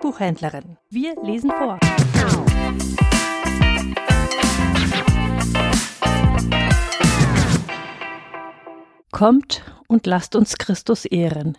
[0.00, 0.76] Buchhändlerin.
[0.90, 1.78] Wir lesen vor.
[9.12, 11.58] Kommt und lasst uns Christus ehren.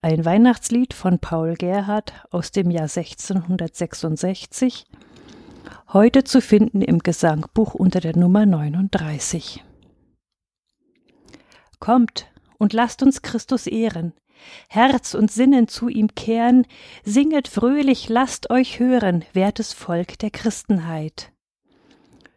[0.00, 4.86] Ein Weihnachtslied von Paul Gerhardt aus dem Jahr 1666,
[5.92, 9.64] heute zu finden im Gesangbuch unter der Nummer 39.
[11.80, 12.26] Kommt
[12.58, 14.12] und lasst uns Christus ehren,
[14.68, 16.66] Herz und Sinnen zu ihm kehren,
[17.04, 21.32] singet fröhlich, lasst euch hören, wertes Volk der Christenheit.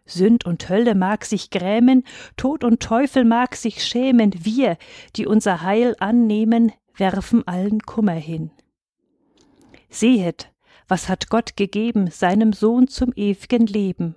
[0.06, 2.04] Sünd und Hölle mag sich grämen,
[2.36, 4.78] Tod und Teufel mag sich schämen, wir,
[5.16, 8.52] die unser Heil annehmen, werfen allen Kummer hin.
[9.90, 10.52] Sehet,
[10.88, 14.16] was hat Gott gegeben, seinem Sohn zum ew'gen Leben.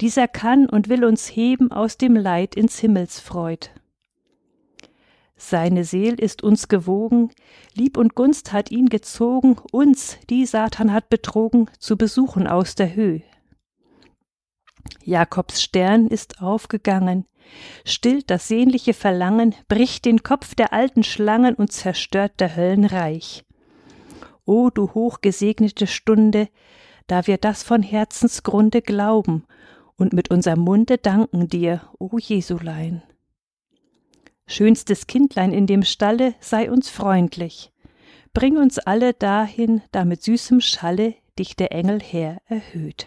[0.00, 3.70] Dieser kann und will uns heben aus dem Leid ins Himmelsfreud.
[5.42, 7.30] Seine Seel ist uns gewogen,
[7.74, 12.94] Lieb und Gunst hat ihn gezogen, uns, die Satan hat betrogen, zu besuchen aus der
[12.94, 13.20] Höh.
[15.02, 17.24] Jakobs Stern ist aufgegangen,
[17.86, 23.46] stillt das sehnliche Verlangen, bricht den Kopf der alten Schlangen und zerstört der Höllen Reich.
[24.44, 26.48] O du hochgesegnete Stunde,
[27.06, 29.46] da wir das von Herzensgrunde glauben
[29.96, 33.02] und mit unserem Munde danken dir, o Jesulein.
[34.50, 37.70] Schönstes Kindlein in dem Stalle, sei uns freundlich.
[38.32, 43.06] Bring uns alle dahin, da mit süßem Schalle dich der Engel Herr erhöht.